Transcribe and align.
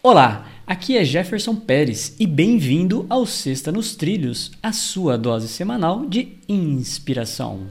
Olá, 0.00 0.46
aqui 0.64 0.96
é 0.96 1.04
Jefferson 1.04 1.56
Pérez 1.56 2.14
e 2.20 2.26
bem-vindo 2.26 3.04
ao 3.10 3.26
Sexta 3.26 3.72
nos 3.72 3.96
Trilhos, 3.96 4.52
a 4.62 4.72
sua 4.72 5.18
dose 5.18 5.48
semanal 5.48 6.06
de 6.06 6.38
inspiração. 6.48 7.68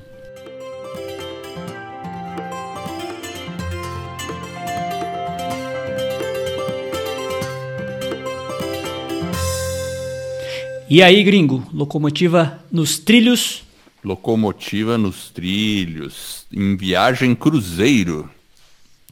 E 10.90 11.02
aí, 11.02 11.24
gringo, 11.24 11.66
locomotiva 11.74 12.62
nos 12.70 13.00
trilhos? 13.00 13.64
Locomotiva 14.04 14.98
nos 14.98 15.30
trilhos, 15.30 16.46
em 16.52 16.76
viagem 16.76 17.34
cruzeiro. 17.34 18.30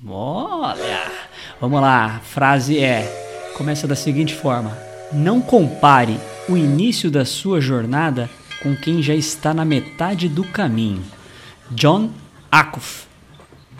Olha! 0.05 1.24
Vamos 1.59 1.79
lá, 1.79 2.17
a 2.17 2.19
frase 2.19 2.79
é: 2.79 3.51
começa 3.55 3.87
da 3.87 3.95
seguinte 3.95 4.35
forma: 4.35 4.77
Não 5.11 5.41
compare 5.41 6.19
o 6.49 6.57
início 6.57 7.09
da 7.09 7.23
sua 7.23 7.61
jornada 7.61 8.29
com 8.61 8.75
quem 8.75 9.01
já 9.01 9.15
está 9.15 9.53
na 9.53 9.63
metade 9.63 10.27
do 10.27 10.43
caminho. 10.43 11.03
John 11.71 12.11
Acuff. 12.51 13.05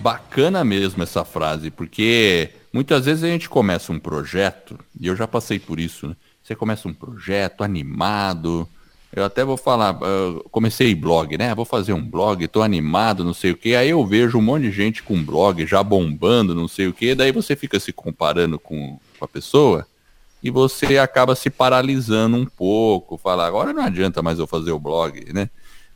Bacana 0.02 0.64
mesmo 0.64 1.04
essa 1.04 1.26
frase, 1.26 1.70
porque 1.70 2.52
muitas 2.72 3.06
vezes 3.06 3.24
a 3.24 3.28
gente 3.28 3.50
começa 3.50 3.92
um 3.92 4.00
projeto, 4.00 4.78
e 5.00 5.08
eu 5.08 5.16
já 5.16 5.28
passei 5.28 5.60
por 5.60 5.80
isso, 5.80 6.08
né? 6.08 6.16
Você 6.44 6.56
começa 6.56 6.88
um 6.88 6.94
projeto 6.94 7.64
animado, 7.64 8.70
eu 9.16 9.24
até 9.24 9.46
vou 9.46 9.56
falar, 9.56 9.98
comecei 10.52 10.94
blog, 10.94 11.38
né? 11.38 11.56
Vou 11.56 11.64
fazer 11.64 11.94
um 11.94 12.02
blog, 12.06 12.48
tô 12.48 12.62
animado, 12.62 13.24
não 13.24 13.34
sei 13.34 13.52
o 13.52 13.58
que. 13.58 13.76
Aí 13.76 13.90
eu 13.90 14.06
vejo 14.06 14.38
um 14.38 14.42
monte 14.42 14.64
de 14.64 14.72
gente 14.72 15.02
com 15.02 15.24
blog 15.24 15.66
já 15.66 15.82
bombando, 15.82 16.54
não 16.54 16.68
sei 16.68 16.88
o 16.88 16.94
que. 16.94 17.16
Daí 17.16 17.32
você 17.32 17.56
fica 17.56 17.80
se 17.80 17.94
comparando 17.94 18.60
com, 18.60 19.00
com 19.18 19.26
a 19.26 19.28
pessoa 19.28 19.88
e 20.44 20.52
você 20.52 20.98
acaba 20.98 21.34
se 21.34 21.50
paralisando 21.50 22.36
um 22.36 22.46
pouco. 22.46 23.18
Fala, 23.18 23.48
agora 23.48 23.72
não 23.72 23.84
adianta 23.84 24.22
mais 24.22 24.38
eu 24.38 24.46
fazer 24.46 24.72
o 24.72 24.80
blog, 24.80 25.34
né? 25.34 25.50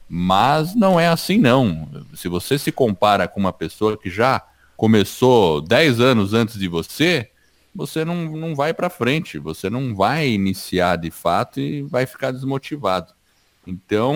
Mas 0.08 0.74
não 0.74 1.00
é 1.00 1.08
assim 1.08 1.38
não. 1.38 1.88
Se 2.16 2.28
você 2.28 2.58
se 2.58 2.72
compara 2.72 3.28
com 3.28 3.40
uma 3.40 3.54
pessoa 3.54 3.98
que 3.98 4.10
já 4.10 4.42
começou 4.76 5.62
10 5.62 6.00
anos 6.00 6.34
antes 6.34 6.58
de 6.58 6.68
você, 6.68 7.30
você 7.74 8.04
não, 8.04 8.26
não 8.26 8.56
vai 8.56 8.74
para 8.74 8.90
frente, 8.90 9.38
você 9.38 9.70
não 9.70 9.96
vai 9.96 10.30
iniciar 10.30 10.98
de 10.98 11.12
fato 11.12 11.60
e 11.60 11.82
vai 11.84 12.06
ficar 12.06 12.32
desmotivado. 12.32 13.14
Então, 13.66 14.16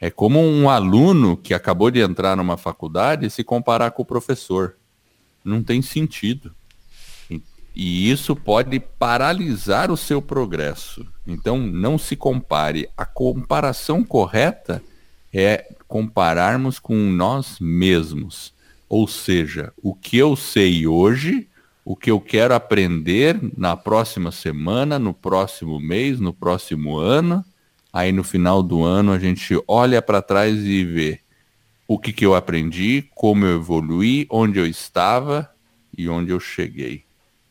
é 0.00 0.10
como 0.10 0.40
um 0.40 0.68
aluno 0.68 1.36
que 1.36 1.54
acabou 1.54 1.90
de 1.90 2.00
entrar 2.00 2.36
numa 2.36 2.56
faculdade 2.56 3.30
se 3.30 3.44
comparar 3.44 3.92
com 3.92 4.02
o 4.02 4.06
professor. 4.06 4.76
Não 5.44 5.62
tem 5.62 5.80
sentido. 5.80 6.54
E 7.74 8.10
isso 8.10 8.36
pode 8.36 8.78
paralisar 8.80 9.90
o 9.90 9.96
seu 9.96 10.20
progresso. 10.20 11.06
Então, 11.26 11.58
não 11.58 11.96
se 11.96 12.16
compare. 12.16 12.88
A 12.96 13.06
comparação 13.06 14.04
correta 14.04 14.82
é 15.32 15.72
compararmos 15.88 16.78
com 16.78 16.94
nós 16.94 17.58
mesmos. 17.58 18.52
Ou 18.88 19.08
seja, 19.08 19.72
o 19.82 19.94
que 19.94 20.18
eu 20.18 20.36
sei 20.36 20.86
hoje 20.86 21.48
o 21.84 21.96
que 21.96 22.10
eu 22.10 22.20
quero 22.20 22.54
aprender 22.54 23.38
na 23.56 23.76
próxima 23.76 24.30
semana, 24.30 24.98
no 24.98 25.12
próximo 25.12 25.80
mês, 25.80 26.20
no 26.20 26.32
próximo 26.32 26.96
ano. 26.96 27.44
Aí 27.92 28.12
no 28.12 28.24
final 28.24 28.62
do 28.62 28.82
ano 28.82 29.12
a 29.12 29.18
gente 29.18 29.60
olha 29.66 30.00
para 30.00 30.22
trás 30.22 30.58
e 30.64 30.84
vê 30.84 31.20
o 31.86 31.98
que, 31.98 32.12
que 32.12 32.24
eu 32.24 32.34
aprendi, 32.34 33.08
como 33.14 33.44
eu 33.44 33.56
evoluí, 33.56 34.26
onde 34.30 34.58
eu 34.58 34.66
estava 34.66 35.50
e 35.96 36.08
onde 36.08 36.30
eu 36.30 36.40
cheguei. 36.40 37.04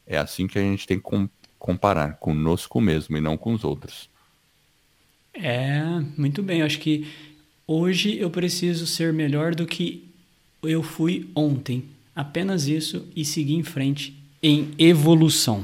É 0.08 0.18
assim 0.18 0.48
que 0.48 0.58
a 0.58 0.62
gente 0.62 0.88
tem 0.88 1.00
que 1.00 1.30
comparar 1.60 2.16
conosco 2.16 2.82
mesmo 2.82 3.18
e 3.18 3.22
não 3.22 3.38
com 3.38 3.54
os 3.54 3.64
outros. 3.64 4.10
É, 5.34 5.84
muito 6.18 6.42
bem. 6.42 6.62
Eu 6.62 6.66
acho 6.66 6.80
que 6.80 7.08
hoje 7.68 8.18
eu 8.18 8.30
preciso 8.30 8.88
ser 8.88 9.14
melhor 9.14 9.54
do 9.54 9.66
que 9.66 10.10
eu 10.64 10.82
fui 10.82 11.30
ontem. 11.36 11.86
Apenas 12.16 12.68
isso 12.68 13.08
e 13.16 13.24
seguir 13.24 13.56
em 13.56 13.64
frente 13.64 14.21
em 14.44 14.72
evolução. 14.78 15.64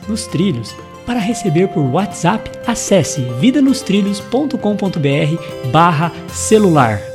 nos 0.08 0.28
trilhos. 0.28 0.76
Para 1.06 1.20
receber 1.20 1.68
por 1.68 1.84
WhatsApp, 1.84 2.50
acesse 2.66 3.22
vidanostrilhos.com.br 3.40 5.72
barra 5.72 6.12
celular. 6.30 7.11